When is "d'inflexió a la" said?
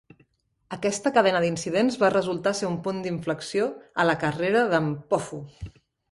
3.07-4.17